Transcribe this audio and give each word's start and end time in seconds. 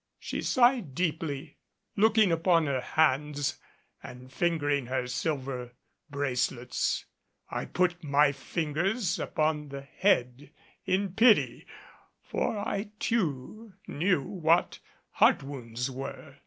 She 0.17 0.41
sighed 0.41 0.95
deeply, 0.95 1.57
looking 1.95 2.31
upon 2.31 2.65
her 2.65 2.81
hands 2.81 3.59
and 4.01 4.33
fingering 4.33 4.87
her 4.87 5.05
silver 5.05 5.75
bracelets. 6.09 7.05
I 7.51 7.65
put 7.65 8.03
my 8.03 8.31
fingers 8.31 9.19
upon 9.19 9.69
the 9.69 9.81
head 9.81 10.49
in 10.87 11.13
pity, 11.13 11.67
for 12.23 12.57
I 12.57 12.89
too 12.97 13.73
knew 13.85 14.23
what 14.23 14.79
heart 15.11 15.43
wounds 15.43 15.91
were. 15.91 16.39